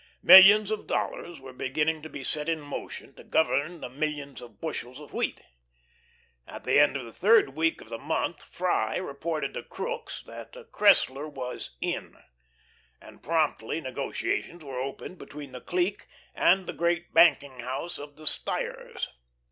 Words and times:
Millions 0.23 0.71
of 0.71 0.87
dollars 0.87 1.39
were 1.39 1.53
beginning 1.53 2.01
to 2.01 2.09
be 2.09 2.23
set 2.23 2.49
in 2.49 2.59
motion 2.59 3.13
to 3.13 3.23
govern 3.23 3.81
the 3.81 3.87
millions 3.89 4.41
of 4.41 4.59
bushels 4.59 4.99
of 4.99 5.13
wheat. 5.13 5.41
At 6.47 6.63
the 6.63 6.79
end 6.79 6.97
of 6.97 7.05
the 7.05 7.13
third 7.13 7.49
week 7.49 7.81
of 7.81 7.89
the 7.89 7.99
month 7.99 8.39
Freye 8.43 8.97
reported 8.97 9.53
to 9.53 9.61
Crookes 9.61 10.23
that 10.23 10.53
Cressler 10.71 11.31
was 11.31 11.75
"in," 11.81 12.17
and 12.99 13.21
promptly 13.21 13.79
negotiations 13.79 14.65
were 14.65 14.81
opened 14.81 15.19
between 15.19 15.51
the 15.51 15.61
clique 15.61 16.07
and 16.33 16.65
the 16.65 16.73
great 16.73 17.13
banking 17.13 17.59
house 17.59 17.99
of 17.99 18.15
the 18.17 18.25
Stires. 18.25 19.07